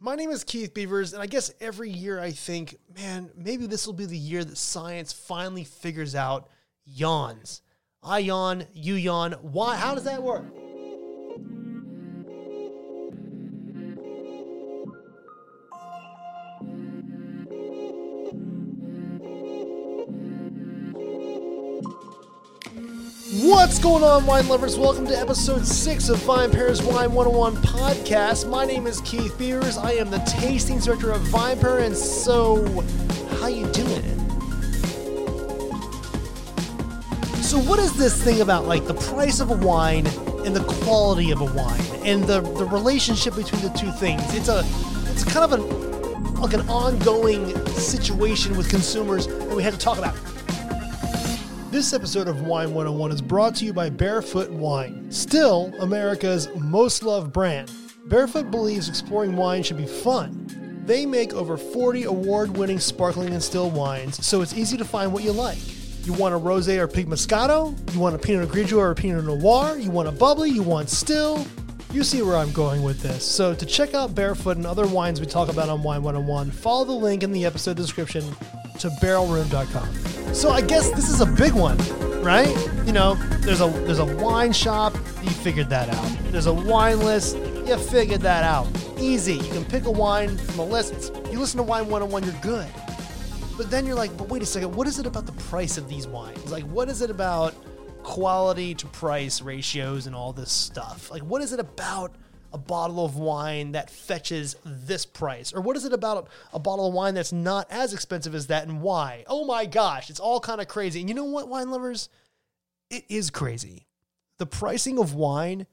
[0.00, 3.84] My name is Keith Beavers, and I guess every year I think, man, maybe this
[3.84, 6.48] will be the year that science finally figures out
[6.84, 7.62] yawns.
[8.00, 9.32] I yawn, you yawn.
[9.42, 9.74] Why?
[9.74, 10.44] How does that work?
[23.68, 24.78] What's going on, wine lovers?
[24.78, 28.48] Welcome to episode six of VinePair's Wine 101 podcast.
[28.48, 29.76] My name is Keith Beavers.
[29.76, 32.64] I am the tasting director of VinePair, and so,
[33.36, 34.02] how you doing?
[37.42, 40.06] So, what is this thing about like the price of a wine
[40.46, 44.22] and the quality of a wine and the the relationship between the two things?
[44.34, 44.64] It's a
[45.12, 49.98] it's kind of an like an ongoing situation with consumers that we had to talk
[49.98, 50.16] about.
[51.70, 57.02] This episode of Wine 101 is brought to you by Barefoot Wine, still America's most
[57.02, 57.70] loved brand.
[58.06, 60.82] Barefoot believes exploring wine should be fun.
[60.86, 65.12] They make over 40 award winning sparkling and still wines, so it's easy to find
[65.12, 65.58] what you like.
[66.06, 67.76] You want a rose or pink moscato?
[67.92, 69.76] You want a Pinot Grigio or a Pinot Noir?
[69.76, 70.48] You want a bubbly?
[70.48, 71.46] You want still?
[71.92, 73.26] You see where I'm going with this.
[73.26, 76.86] So, to check out Barefoot and other wines we talk about on Wine 101, follow
[76.86, 78.24] the link in the episode description
[78.78, 80.17] to barrelroom.com.
[80.32, 81.78] So, I guess this is a big one,
[82.22, 82.54] right?
[82.86, 86.32] You know, there's a there's a wine shop, you figured that out.
[86.32, 88.66] There's a wine list, you figured that out.
[88.98, 89.34] Easy.
[89.34, 91.14] You can pick a wine from a list.
[91.30, 92.66] You listen to Wine 101, you're good.
[93.56, 95.88] But then you're like, but wait a second, what is it about the price of
[95.88, 96.50] these wines?
[96.50, 97.54] Like, what is it about
[98.02, 101.10] quality to price ratios and all this stuff?
[101.10, 102.14] Like, what is it about
[102.52, 105.52] a bottle of wine that fetches this price?
[105.52, 108.66] Or what is it about a bottle of wine that's not as expensive as that
[108.66, 109.24] and why?
[109.26, 111.00] Oh my gosh, it's all kind of crazy.
[111.00, 112.08] And you know what, wine lovers?
[112.90, 113.86] It is crazy.
[114.38, 115.66] The pricing of wine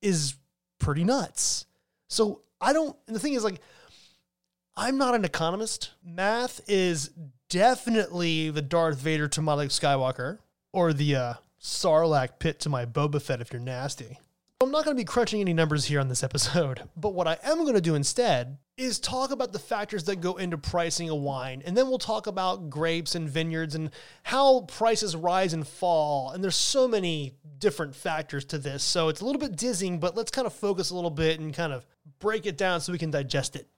[0.00, 0.34] is
[0.78, 1.66] pretty nuts.
[2.08, 3.60] So I don't, and the thing is, like,
[4.76, 5.90] I'm not an economist.
[6.04, 7.10] Math is
[7.48, 10.38] definitely the Darth Vader to my Luke Skywalker,
[10.72, 14.18] or the uh, Sarlacc pit to my Boba Fett if you're nasty.
[14.62, 17.38] I'm not going to be crunching any numbers here on this episode, but what I
[17.42, 21.14] am going to do instead is talk about the factors that go into pricing a
[21.14, 21.62] wine.
[21.64, 23.90] And then we'll talk about grapes and vineyards and
[24.22, 26.30] how prices rise and fall.
[26.30, 28.82] And there's so many different factors to this.
[28.82, 31.52] So it's a little bit dizzying, but let's kind of focus a little bit and
[31.52, 31.86] kind of
[32.18, 33.68] break it down so we can digest it.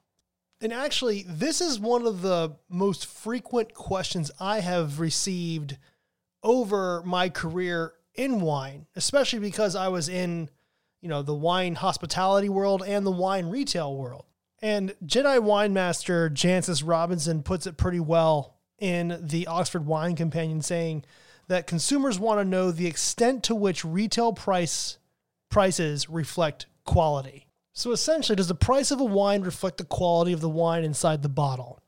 [0.61, 5.77] And actually, this is one of the most frequent questions I have received
[6.43, 10.49] over my career in wine, especially because I was in,
[11.04, 14.25] you know, the wine hospitality world and the wine retail world.
[14.62, 20.62] And Jedi wine master Jancis Robinson puts it pretty well in the Oxford Wine Companion
[20.62, 21.04] saying
[21.48, 24.97] that consumers want to know the extent to which retail price
[25.50, 27.48] prices reflect quality.
[27.75, 31.22] So essentially, does the price of a wine reflect the quality of the wine inside
[31.22, 31.82] the bottle?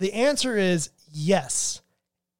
[0.00, 1.82] The answer is yes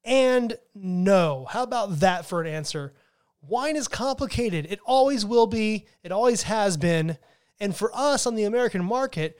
[0.03, 1.45] and no.
[1.49, 2.93] How about that for an answer?
[3.41, 4.67] Wine is complicated.
[4.69, 7.17] It always will be, it always has been.
[7.59, 9.39] And for us on the American market,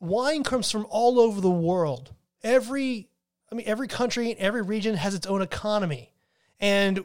[0.00, 2.14] wine comes from all over the world.
[2.42, 3.08] Every
[3.50, 6.12] I mean every country and every region has its own economy.
[6.60, 7.04] And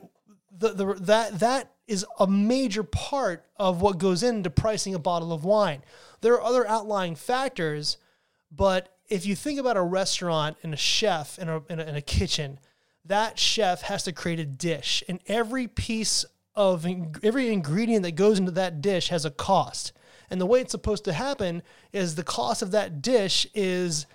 [0.51, 5.33] the, the that that is a major part of what goes into pricing a bottle
[5.33, 5.83] of wine.
[6.21, 7.97] There are other outlying factors,
[8.51, 11.95] but if you think about a restaurant and a chef in a, in a, in
[11.95, 12.59] a kitchen,
[13.05, 16.25] that chef has to create a dish, and every piece
[16.55, 16.85] of
[17.23, 19.93] every ingredient that goes into that dish has a cost.
[20.29, 24.05] And the way it's supposed to happen is the cost of that dish is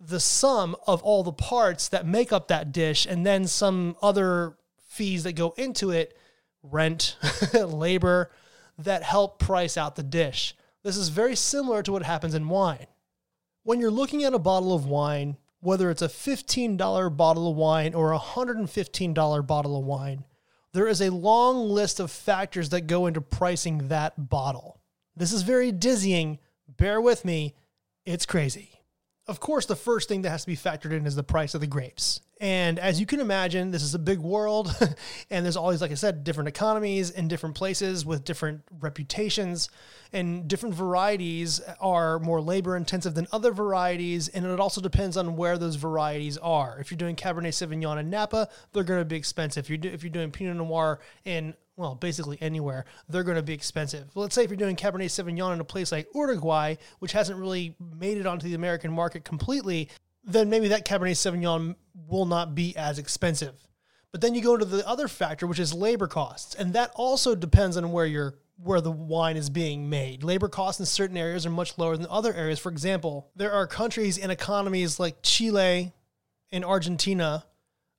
[0.00, 4.56] the sum of all the parts that make up that dish, and then some other
[4.88, 6.16] fees that go into it
[6.62, 7.16] rent,
[7.54, 8.30] labor
[8.78, 10.54] that help price out the dish.
[10.82, 12.86] This is very similar to what happens in wine.
[13.62, 17.94] When you're looking at a bottle of wine, whether it's a $15 bottle of wine
[17.94, 20.24] or a $115 bottle of wine,
[20.72, 24.80] there is a long list of factors that go into pricing that bottle.
[25.16, 26.38] This is very dizzying.
[26.68, 27.54] Bear with me,
[28.06, 28.80] it's crazy.
[29.26, 31.60] Of course, the first thing that has to be factored in is the price of
[31.60, 32.20] the grapes.
[32.40, 34.74] And as you can imagine, this is a big world,
[35.30, 39.68] and there's always, like I said, different economies in different places with different reputations,
[40.14, 44.28] and different varieties are more labor intensive than other varieties.
[44.28, 46.78] And it also depends on where those varieties are.
[46.80, 49.66] If you're doing Cabernet Sauvignon in Napa, they're going to be expensive.
[49.66, 53.42] If you're, do, if you're doing Pinot Noir in well, basically anywhere, they're going to
[53.42, 54.04] be expensive.
[54.14, 57.74] Let's say if you're doing Cabernet Sauvignon in a place like Uruguay, which hasn't really
[57.98, 59.88] made it onto the American market completely,
[60.24, 61.76] then maybe that Cabernet Sauvignon
[62.08, 63.54] will not be as expensive.
[64.12, 67.34] But then you go to the other factor, which is labor costs, and that also
[67.34, 70.22] depends on where you're where the wine is being made.
[70.22, 72.58] Labor costs in certain areas are much lower than other areas.
[72.58, 75.92] For example, there are countries and economies like Chile
[76.52, 77.46] and Argentina,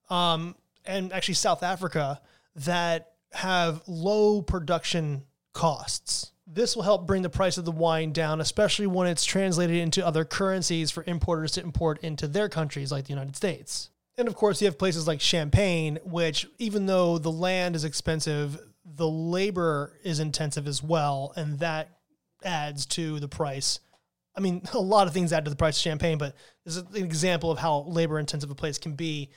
[0.09, 2.21] um, and actually South Africa
[2.57, 5.23] that have low production
[5.53, 6.31] costs.
[6.53, 10.05] This will help bring the price of the wine down, especially when it's translated into
[10.05, 13.89] other currencies for importers to import into their countries, like the United States.
[14.17, 18.59] And of course, you have places like Champagne, which, even though the land is expensive,
[18.83, 21.31] the labor is intensive as well.
[21.37, 21.89] And that
[22.43, 23.79] adds to the price.
[24.35, 26.83] I mean, a lot of things add to the price of champagne, but this is
[26.83, 29.29] an example of how labor intensive a place can be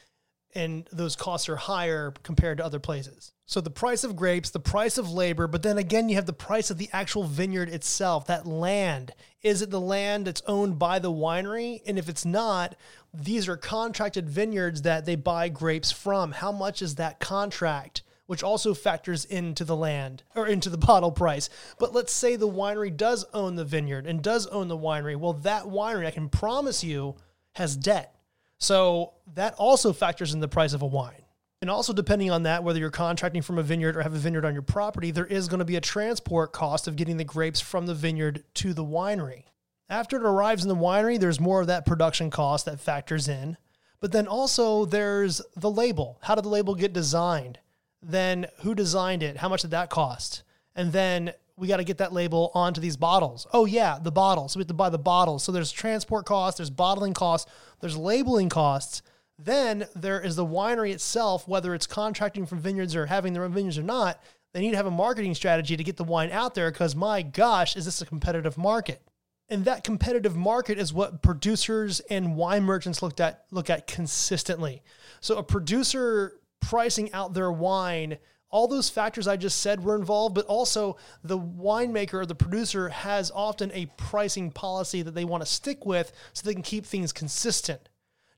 [0.54, 3.32] and those costs are higher compared to other places.
[3.46, 6.32] So the price of grapes, the price of labor, but then again, you have the
[6.32, 9.12] price of the actual vineyard itself, that land.
[9.42, 11.82] Is it the land that's owned by the winery?
[11.86, 12.74] And if it's not,
[13.12, 16.32] these are contracted vineyards that they buy grapes from.
[16.32, 18.02] How much is that contract?
[18.26, 21.50] Which also factors into the land or into the bottle price.
[21.78, 25.16] But let's say the winery does own the vineyard and does own the winery.
[25.16, 27.16] Well, that winery, I can promise you,
[27.52, 28.14] has debt
[28.64, 31.20] so that also factors in the price of a wine.
[31.60, 34.44] And also, depending on that, whether you're contracting from a vineyard or have a vineyard
[34.44, 37.60] on your property, there is going to be a transport cost of getting the grapes
[37.60, 39.44] from the vineyard to the winery.
[39.88, 43.56] After it arrives in the winery, there's more of that production cost that factors in.
[44.00, 46.18] But then also, there's the label.
[46.22, 47.58] How did the label get designed?
[48.02, 49.38] Then, who designed it?
[49.38, 50.42] How much did that cost?
[50.74, 53.46] And then, we got to get that label onto these bottles.
[53.52, 54.52] Oh yeah, the bottles.
[54.52, 55.44] So we have to buy the bottles.
[55.44, 59.02] So there's transport costs, there's bottling costs, there's labeling costs.
[59.38, 63.52] Then there is the winery itself, whether it's contracting from vineyards or having their own
[63.52, 64.20] vineyards or not.
[64.52, 67.22] They need to have a marketing strategy to get the wine out there because my
[67.22, 69.02] gosh, is this a competitive market?
[69.48, 74.82] And that competitive market is what producers and wine merchants looked at look at consistently.
[75.20, 78.18] So a producer pricing out their wine
[78.54, 82.88] all those factors I just said were involved, but also the winemaker or the producer
[82.88, 86.86] has often a pricing policy that they want to stick with so they can keep
[86.86, 87.88] things consistent.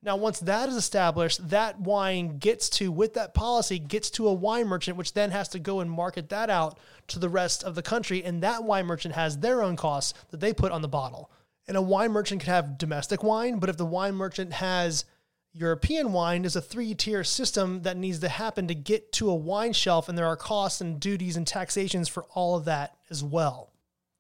[0.02, 4.32] Now, once that is established, that wine gets to, with that policy, gets to a
[4.32, 6.78] wine merchant, which then has to go and market that out
[7.08, 8.24] to the rest of the country.
[8.24, 11.30] And that wine merchant has their own costs that they put on the bottle.
[11.68, 15.04] And a wine merchant could have domestic wine, but if the wine merchant has
[15.56, 19.34] European wine is a three tier system that needs to happen to get to a
[19.34, 23.24] wine shelf, and there are costs and duties and taxations for all of that as
[23.24, 23.72] well.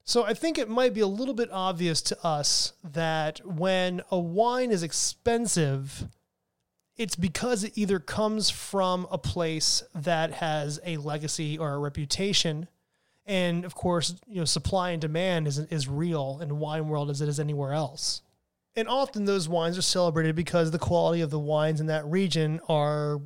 [0.04, 4.18] So I think it might be a little bit obvious to us that when a
[4.18, 6.06] wine is expensive,
[6.96, 12.68] it's because it either comes from a place that has a legacy or a reputation.
[13.26, 17.10] And of course, you know, supply and demand is, is real in the wine world
[17.10, 18.22] as it is anywhere else.
[18.76, 22.60] And often those wines are celebrated because the quality of the wines in that region
[22.68, 23.22] are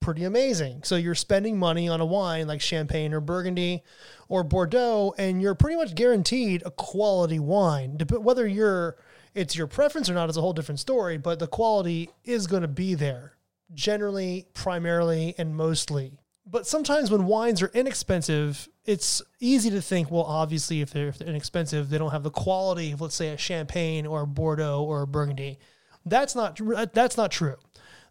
[0.00, 0.82] pretty amazing.
[0.82, 3.82] So you're spending money on a wine like Champagne or Burgundy
[4.28, 7.96] or Bordeaux, and you're pretty much guaranteed a quality wine.
[8.10, 8.96] Whether you're
[9.34, 12.62] it's your preference or not is a whole different story, but the quality is going
[12.62, 13.36] to be there
[13.72, 16.18] generally, primarily, and mostly.
[16.44, 21.18] But sometimes when wines are inexpensive, it's easy to think, well, obviously, if they're, if
[21.18, 24.82] they're inexpensive, they don't have the quality of, let's say, a Champagne or a Bordeaux
[24.82, 25.58] or a Burgundy.
[26.04, 27.56] That's not uh, that's not true.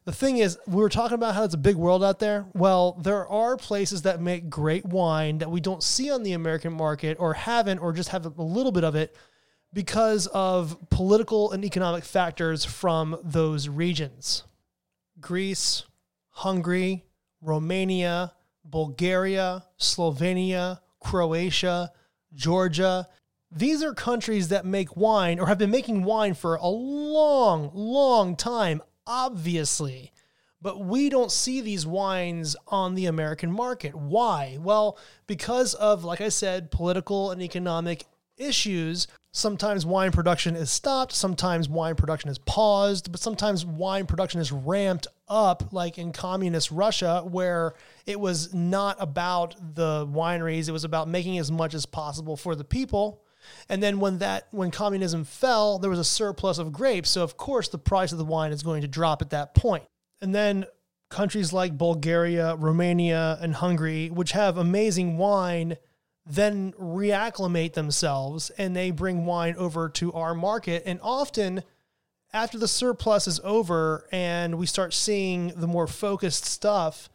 [0.06, 2.48] The thing is, we were talking about how it's a big world out there.
[2.54, 6.74] Well, there are places that make great wine that we don't see on the American
[6.74, 9.16] market or haven't, or just have a little bit of it
[9.74, 14.44] because of political and economic factors from those regions.
[15.20, 15.84] Greece,
[16.30, 17.06] Hungary,
[17.42, 18.34] Romania,
[18.66, 21.92] Bulgaria, Slovenia, Croatia,
[22.34, 23.08] Georgia.
[23.52, 28.36] These are countries that make wine or have been making wine for a long, long
[28.36, 30.12] time, obviously.
[30.62, 33.96] But we don't see these wines on the American market.
[33.96, 34.58] Why?
[34.62, 38.06] Well, because of, like I said, political and economic
[38.38, 44.42] issues Sometimes wine production is stopped, sometimes wine production is paused, but sometimes wine production
[44.42, 47.74] is ramped up, like in communist Russia, where
[48.06, 52.56] it was not about the wineries, it was about making as much as possible for
[52.56, 53.22] the people.
[53.70, 57.38] And then when that when communism fell, there was a surplus of grapes, so of
[57.38, 59.86] course the price of the wine is going to drop at that point.
[60.22, 60.66] And then
[61.10, 65.78] countries like Bulgaria, Romania, and Hungary, which have amazing wine,
[66.36, 70.84] then reacclimate themselves and they bring wine over to our market.
[70.86, 71.64] And often,
[72.34, 77.10] after the surplus is over and we start seeing the more focused stuff,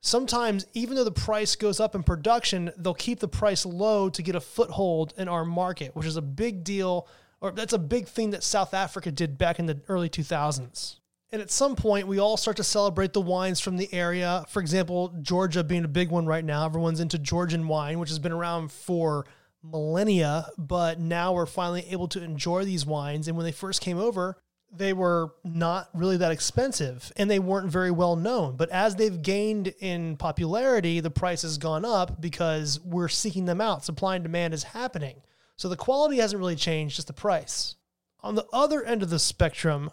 [0.00, 4.22] sometimes even though the price goes up in production, they'll keep the price low to
[4.22, 7.06] get a foothold in our market, which is a big deal,
[7.40, 10.96] or that's a big thing that South Africa did back in the early 2000s.
[11.32, 14.44] And at some point, we all start to celebrate the wines from the area.
[14.48, 16.64] For example, Georgia being a big one right now.
[16.64, 19.26] Everyone's into Georgian wine, which has been around for
[19.62, 23.28] millennia, but now we're finally able to enjoy these wines.
[23.28, 24.38] And when they first came over,
[24.72, 28.56] they were not really that expensive and they weren't very well known.
[28.56, 33.60] But as they've gained in popularity, the price has gone up because we're seeking them
[33.60, 33.84] out.
[33.84, 35.22] Supply and demand is happening.
[35.56, 37.74] So the quality hasn't really changed, just the price.
[38.22, 39.90] On the other end of the spectrum,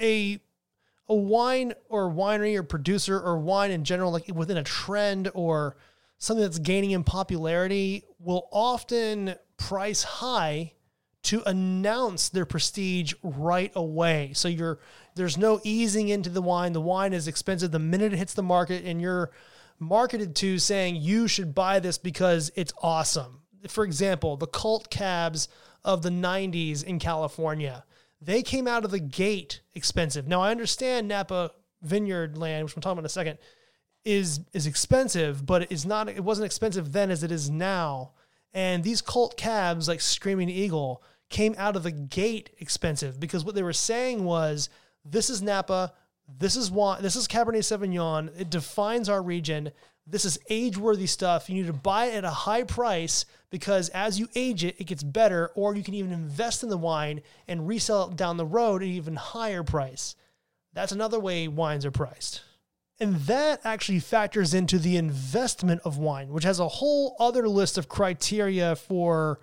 [0.00, 0.40] a
[1.08, 5.76] a wine or winery or producer or wine in general, like within a trend or
[6.18, 10.72] something that's gaining in popularity, will often price high
[11.24, 14.32] to announce their prestige right away.
[14.34, 14.78] So you're
[15.14, 16.72] there's no easing into the wine.
[16.72, 19.30] The wine is expensive the minute it hits the market, and you're
[19.78, 23.42] marketed to saying you should buy this because it's awesome.
[23.68, 25.48] For example, the cult cabs
[25.84, 27.84] of the 90s in California
[28.24, 30.26] they came out of the gate expensive.
[30.26, 31.50] Now I understand Napa
[31.82, 33.38] vineyard land, which we'll talk about in a second,
[34.04, 38.12] is is expensive, but it is not it wasn't expensive then as it is now.
[38.52, 43.54] And these cult cabs like Screaming Eagle came out of the gate expensive because what
[43.54, 44.68] they were saying was
[45.04, 45.92] this is Napa,
[46.38, 48.30] this is this is Cabernet Sauvignon.
[48.38, 49.72] It defines our region.
[50.06, 51.48] This is age worthy stuff.
[51.48, 54.84] You need to buy it at a high price because as you age it, it
[54.84, 58.44] gets better, or you can even invest in the wine and resell it down the
[58.44, 60.14] road at an even higher price.
[60.74, 62.42] That's another way wines are priced.
[63.00, 67.78] And that actually factors into the investment of wine, which has a whole other list
[67.78, 69.40] of criteria for,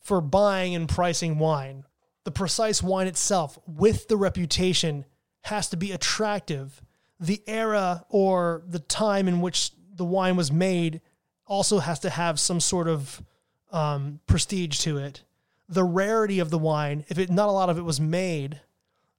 [0.00, 1.84] for buying and pricing wine.
[2.24, 5.04] The precise wine itself, with the reputation,
[5.44, 6.82] has to be attractive.
[7.20, 11.00] The era or the time in which the wine was made
[11.46, 13.22] also has to have some sort of
[13.72, 15.22] um, prestige to it.
[15.68, 18.60] The rarity of the wine, if it not a lot of it was made,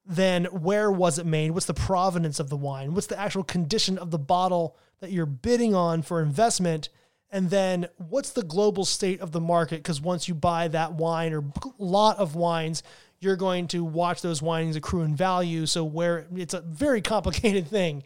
[0.05, 1.51] then where was it made?
[1.51, 2.93] What's the provenance of the wine?
[2.93, 6.89] What's the actual condition of the bottle that you're bidding on for investment?
[7.31, 9.77] And then what's the global state of the market?
[9.77, 12.83] Because once you buy that wine or a lot of wines,
[13.19, 15.65] you're going to watch those wines accrue in value.
[15.65, 18.03] So where it's a very complicated thing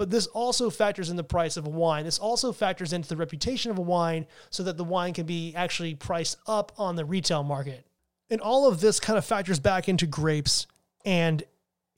[0.00, 2.06] but this also factors in the price of a wine.
[2.06, 5.54] This also factors into the reputation of a wine so that the wine can be
[5.54, 7.86] actually priced up on the retail market.
[8.30, 10.66] And all of this kind of factors back into grapes
[11.04, 11.42] and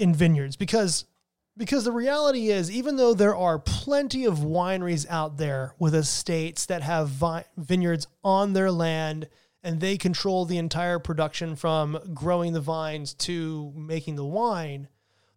[0.01, 1.05] in vineyards because
[1.57, 6.67] because the reality is even though there are plenty of wineries out there with estates
[6.67, 9.29] that have vi- vineyards on their land
[9.63, 14.89] and they control the entire production from growing the vines to making the wine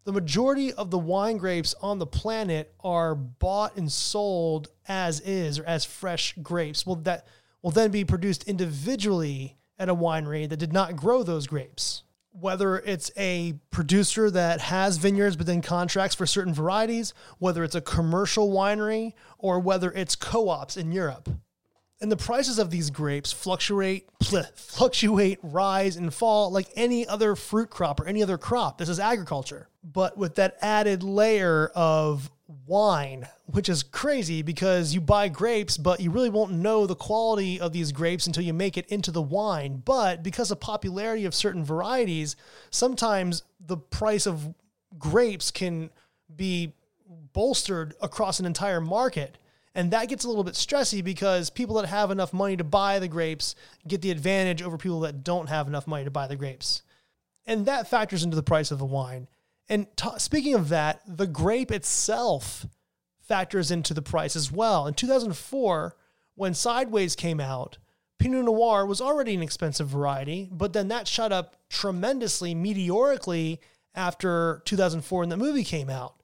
[0.06, 5.60] the majority of the wine grapes on the planet are bought and sold as is
[5.60, 6.86] or as fresh grapes.
[6.86, 7.28] Well, that
[7.64, 12.04] will then be produced individually at a winery that did not grow those grapes.
[12.32, 17.76] Whether it's a producer that has vineyards but then contracts for certain varieties, whether it's
[17.76, 21.30] a commercial winery, or whether it's co ops in Europe.
[22.02, 24.10] And the prices of these grapes fluctuate,
[24.56, 28.78] fluctuate, rise, and fall like any other fruit crop or any other crop.
[28.78, 32.32] This is agriculture but with that added layer of
[32.68, 37.60] wine, which is crazy because you buy grapes, but you really won't know the quality
[37.60, 39.82] of these grapes until you make it into the wine.
[39.86, 42.36] But because of popularity of certain varieties,
[42.72, 44.54] sometimes the price of
[44.98, 45.92] grapes can
[46.36, 46.74] be
[47.34, 49.38] bolstered across an entire market.
[49.75, 52.98] And that gets a little bit stressy because people that have enough money to buy
[52.98, 53.55] the grapes
[53.86, 56.82] get the advantage over people that don't have enough money to buy the grapes.
[57.46, 59.27] And that factors into the price of the wine.
[59.67, 62.65] And t- speaking of that, the grape itself
[63.20, 64.88] factors into the price as well.
[64.88, 65.96] In 2004,
[66.36, 67.77] when Sideways came out,
[68.17, 73.60] Pinot Noir was already an expensive variety, but then that shot up tremendously, meteorically
[73.94, 76.15] after 2004 when the movie came out.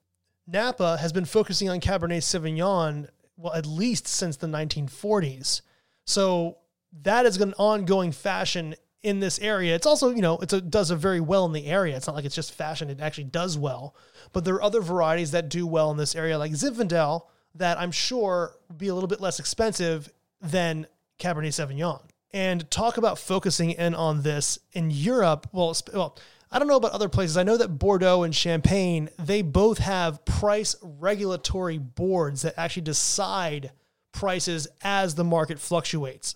[0.48, 3.08] Napa has been focusing on Cabernet Sauvignon,
[3.42, 5.62] well, at least since the 1940s.
[6.06, 6.58] So
[7.02, 9.74] that is an ongoing fashion in this area.
[9.76, 11.96] It's also, you know, it does a very well in the area.
[11.98, 13.96] It's not like it's just fashion, it actually does well.
[14.32, 17.24] But there are other varieties that do well in this area, like Zinfandel,
[17.56, 20.88] that I'm sure would be a little bit less expensive than
[21.20, 22.02] Cabernet Sauvignon.
[22.34, 25.50] And talk about focusing in on this in Europe.
[25.52, 26.18] Well, well,
[26.52, 27.38] I don't know about other places.
[27.38, 33.72] I know that Bordeaux and Champagne, they both have price regulatory boards that actually decide
[34.12, 36.36] prices as the market fluctuates.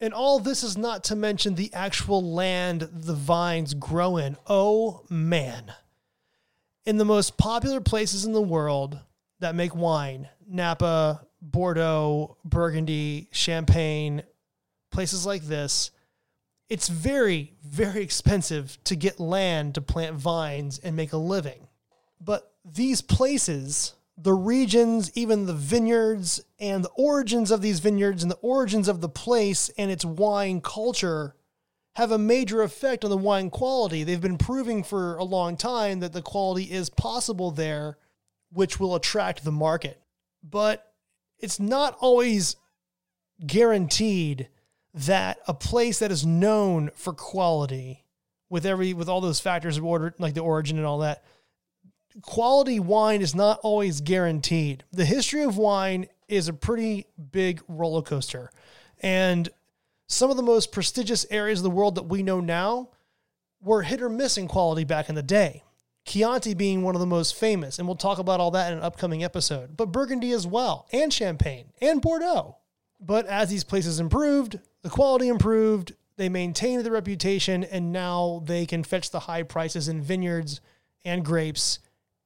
[0.00, 4.36] And all this is not to mention the actual land the vines grow in.
[4.46, 5.74] Oh man.
[6.86, 8.98] In the most popular places in the world
[9.40, 14.22] that make wine, Napa, Bordeaux, Burgundy, Champagne,
[14.90, 15.90] places like this,
[16.70, 21.66] it's very, very expensive to get land to plant vines and make a living.
[22.20, 28.30] But these places, the regions, even the vineyards, and the origins of these vineyards and
[28.30, 31.34] the origins of the place and its wine culture
[31.96, 34.04] have a major effect on the wine quality.
[34.04, 37.98] They've been proving for a long time that the quality is possible there,
[38.52, 40.00] which will attract the market.
[40.42, 40.92] But
[41.40, 42.54] it's not always
[43.44, 44.48] guaranteed
[44.94, 48.04] that a place that is known for quality
[48.48, 51.22] with every with all those factors of order like the origin and all that
[52.22, 54.84] quality wine is not always guaranteed.
[54.92, 58.50] The history of wine is a pretty big roller coaster.
[59.02, 59.48] And
[60.06, 62.90] some of the most prestigious areas of the world that we know now
[63.62, 65.62] were hit or miss in quality back in the day.
[66.06, 68.84] Chianti being one of the most famous, and we'll talk about all that in an
[68.84, 72.56] upcoming episode, but Burgundy as well, and Champagne, and Bordeaux.
[73.00, 78.66] But as these places improved, the quality improved, they maintained the reputation, and now they
[78.66, 80.60] can fetch the high prices in vineyards
[81.04, 81.78] and grapes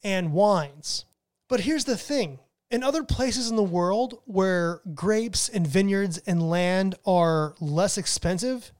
[0.02, 1.04] and wines.
[1.48, 2.40] But here's the thing
[2.70, 8.72] in other places in the world where grapes and vineyards and land are less expensive,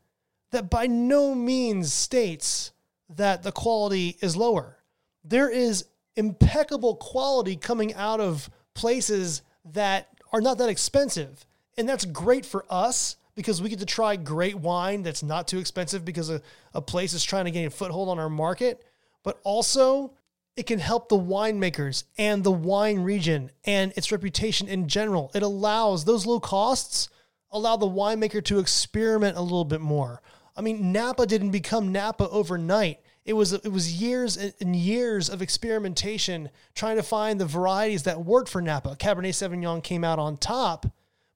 [0.50, 2.72] that by no means states
[3.08, 4.78] that the quality is lower.
[5.22, 5.84] There is
[6.16, 11.46] impeccable quality coming out of places that are not that expensive.
[11.76, 15.58] And that's great for us because we get to try great wine that's not too
[15.58, 16.40] expensive because a,
[16.72, 18.84] a place is trying to gain a foothold on our market.
[19.22, 20.14] But also,
[20.56, 25.30] it can help the winemakers and the wine region and its reputation in general.
[25.34, 27.08] It allows those low costs
[27.54, 30.20] allow the winemaker to experiment a little bit more.
[30.56, 33.00] I mean, Napa didn't become Napa overnight.
[33.24, 38.24] It was it was years and years of experimentation trying to find the varieties that
[38.24, 38.96] worked for Napa.
[38.96, 40.86] Cabernet Sauvignon came out on top,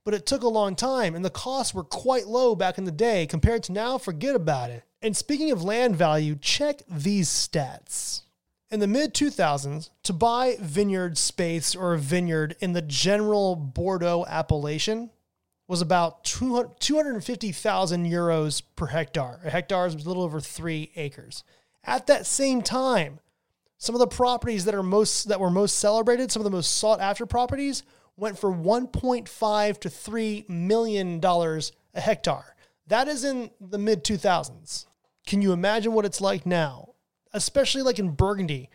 [0.08, 2.90] but it took a long time and the costs were quite low back in the
[2.90, 3.98] day compared to now.
[3.98, 4.82] Forget about it.
[5.02, 8.22] And speaking of land value, check these stats.
[8.70, 14.24] In the mid 2000s, to buy vineyard space or a vineyard in the general Bordeaux
[14.26, 15.10] appellation
[15.66, 19.40] was about 200, 250,000 euros per hectare.
[19.44, 21.44] A hectare is a little over three acres.
[21.84, 23.20] At that same time,
[23.76, 26.78] some of the properties that are most that were most celebrated, some of the most
[26.78, 27.82] sought after properties,
[28.18, 32.54] went for 1.5 to 3 million dollars a hectare.
[32.88, 34.86] That is in the mid 2000s.
[35.26, 36.94] Can you imagine what it's like now?
[37.32, 38.70] Especially like in Burgundy,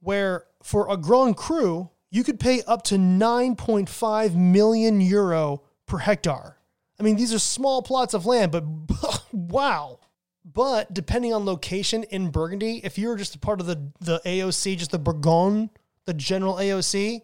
[0.00, 6.56] where for a Grand Cru, you could pay up to 9.5 million euro per hectare.
[6.98, 8.64] I mean, these are small plots of land, but
[9.32, 10.00] wow.
[10.44, 14.78] But depending on location in Burgundy, if you're just a part of the, the AOC,
[14.78, 15.68] just the Bourgogne,
[16.06, 17.20] the general AOC,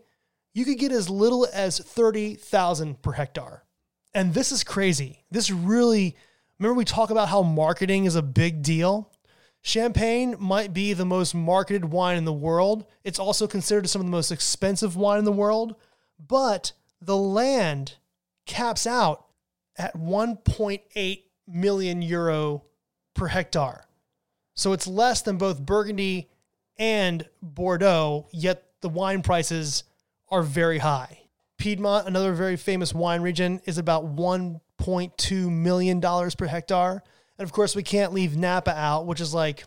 [0.54, 3.64] you could get as little as 30,000 per hectare.
[4.14, 5.24] And this is crazy.
[5.30, 6.16] This really,
[6.58, 9.10] remember we talk about how marketing is a big deal?
[9.62, 12.86] Champagne might be the most marketed wine in the world.
[13.02, 15.74] It's also considered some of the most expensive wine in the world,
[16.24, 17.96] but the land
[18.46, 19.26] caps out
[19.76, 22.62] at 1.8 million euro
[23.14, 23.86] per hectare.
[24.54, 26.30] So it's less than both Burgundy
[26.78, 29.82] and Bordeaux, yet the wine prices
[30.34, 31.20] are very high.
[31.58, 37.04] Piedmont, another very famous wine region, is about $1.2 million per hectare.
[37.38, 39.64] And of course, we can't leave Napa out, which is like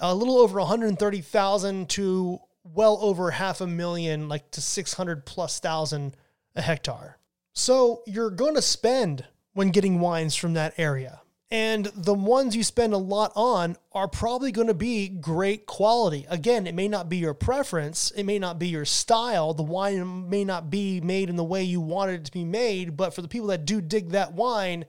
[0.00, 6.14] a little over 130,000 to well over half a million, like to 600 plus thousand
[6.54, 7.16] a hectare.
[7.54, 11.21] So you're going to spend when getting wines from that area.
[11.52, 16.24] And the ones you spend a lot on are probably going to be great quality.
[16.30, 20.30] Again, it may not be your preference, it may not be your style, the wine
[20.30, 23.20] may not be made in the way you wanted it to be made, but for
[23.20, 24.86] the people that do dig that wine,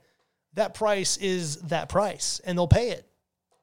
[0.54, 3.06] that price is that price and they'll pay it.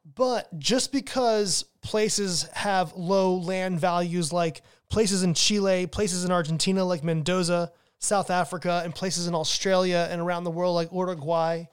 [0.05, 6.85] But just because places have low land values, like places in Chile, places in Argentina,
[6.85, 11.65] like Mendoza, South Africa, and places in Australia and around the world, like Uruguay,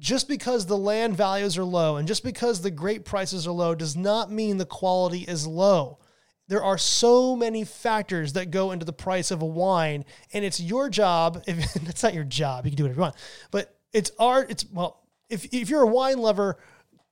[0.00, 3.74] just because the land values are low and just because the grape prices are low
[3.74, 5.98] does not mean the quality is low.
[6.48, 10.58] There are so many factors that go into the price of a wine, and it's
[10.58, 11.44] your job.
[11.46, 13.14] If it's not your job, you can do whatever you want,
[13.52, 14.50] but it's art.
[14.50, 16.58] It's well, if if you're a wine lover,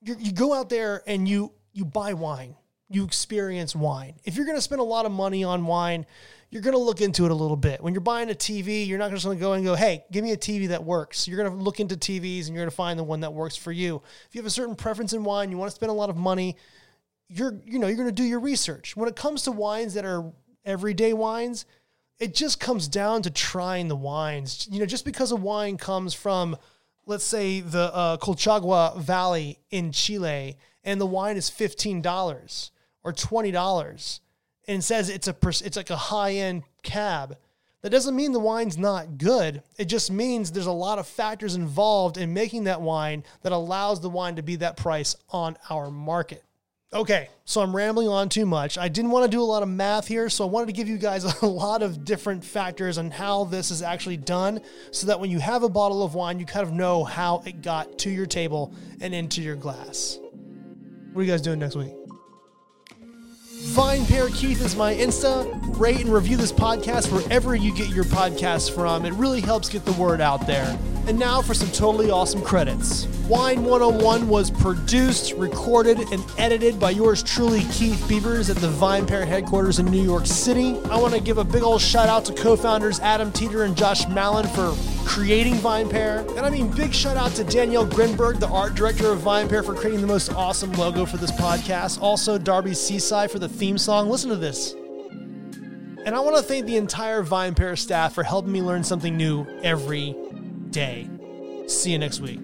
[0.03, 2.57] you go out there and you you buy wine,
[2.91, 4.15] you experience wine.
[4.25, 6.07] If you're going to spend a lot of money on wine,
[6.51, 7.83] you're going to look into it a little bit.
[7.83, 10.25] When you're buying a TV, you're not just going to go and go, hey, give
[10.25, 11.29] me a TV that works.
[11.29, 13.57] You're going to look into TVs and you're going to find the one that works
[13.57, 14.01] for you.
[14.27, 16.17] If you have a certain preference in wine, you want to spend a lot of
[16.17, 16.57] money,
[17.29, 18.97] you're, you know, you're going to do your research.
[18.97, 20.33] When it comes to wines that are
[20.65, 21.67] everyday wines,
[22.19, 24.67] it just comes down to trying the wines.
[24.71, 26.57] You know, just because a wine comes from,
[27.05, 32.71] let's say, the uh, Colchagua Valley in Chile, and the wine is $15
[33.09, 34.21] or $20
[34.69, 37.39] and says it's a it's like a high end cab,
[37.81, 39.63] that doesn't mean the wine's not good.
[39.79, 44.01] It just means there's a lot of factors involved in making that wine that allows
[44.01, 46.45] the wine to be that price on our market.
[46.93, 48.79] Okay, so I'm rambling on too much.
[48.79, 50.89] I didn't want to do a lot of math here, so I wanted to give
[50.89, 55.21] you guys a lot of different factors on how this is actually done so that
[55.21, 58.11] when you have a bottle of wine, you kind of know how it got to
[58.11, 60.19] your table and into your glass.
[61.13, 61.98] What are you guys doing next week?
[63.59, 65.49] VinePair Keith is my Insta.
[65.81, 69.05] Rate and review this podcast wherever you get your podcasts from.
[69.05, 70.79] It really helps get the word out there.
[71.09, 73.07] And now for some totally awesome credits.
[73.27, 79.27] Wine 101 was produced, recorded, and edited by yours truly, Keith Beavers, at the VinePair
[79.27, 80.79] headquarters in New York City.
[80.85, 83.77] I want to give a big old shout out to co founders Adam Teeter and
[83.77, 84.73] Josh Malin for
[85.09, 86.29] creating VinePair.
[86.37, 89.75] And I mean, big shout out to Danielle Grinberg, the art director of VinePair, for
[89.75, 92.01] creating the most awesome logo for this podcast.
[92.03, 94.11] Also, Darby Cici for the theme song.
[94.11, 94.75] Listen to this.
[96.05, 99.47] And I want to thank the entire VinePair staff for helping me learn something new
[99.63, 100.15] every
[100.71, 101.09] day.
[101.67, 102.41] See you next week.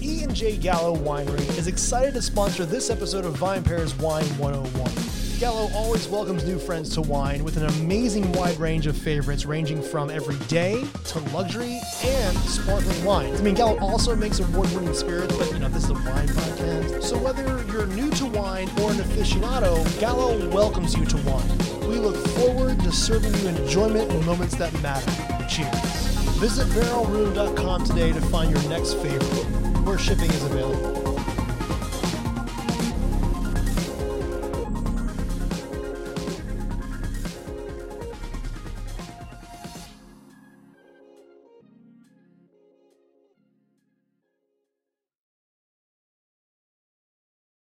[0.00, 4.97] E and J Gallo Winery is excited to sponsor this episode of VinePair's Wine 101.
[5.38, 9.80] Gallo always welcomes new friends to wine with an amazing wide range of favorites ranging
[9.80, 13.40] from everyday to luxury and sparkling wines.
[13.40, 17.04] I mean, Gallo also makes award-winning spirits, but you know, this is a wine podcast.
[17.04, 21.58] So whether you're new to wine or an aficionado, Gallo welcomes you to wine.
[21.88, 25.08] We look forward to serving you enjoyment in moments that matter.
[25.48, 25.72] Cheers.
[26.38, 29.44] Visit barrelroom.com today to find your next favorite,
[29.84, 31.07] where shipping is available.